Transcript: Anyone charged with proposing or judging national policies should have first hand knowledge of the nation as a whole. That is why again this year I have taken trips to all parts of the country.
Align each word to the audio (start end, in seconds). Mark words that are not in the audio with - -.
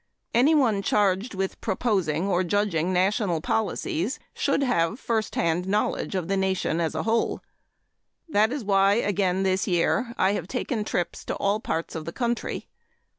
Anyone 0.33 0.81
charged 0.81 1.35
with 1.35 1.61
proposing 1.61 2.25
or 2.27 2.43
judging 2.43 2.91
national 2.91 3.39
policies 3.39 4.17
should 4.33 4.63
have 4.63 4.99
first 4.99 5.35
hand 5.35 5.67
knowledge 5.67 6.15
of 6.15 6.27
the 6.27 6.35
nation 6.35 6.81
as 6.81 6.95
a 6.95 7.03
whole. 7.03 7.43
That 8.27 8.51
is 8.51 8.63
why 8.63 8.93
again 8.95 9.43
this 9.43 9.67
year 9.67 10.15
I 10.17 10.31
have 10.31 10.47
taken 10.47 10.83
trips 10.83 11.23
to 11.25 11.35
all 11.35 11.59
parts 11.59 11.93
of 11.93 12.05
the 12.05 12.13
country. 12.13 12.67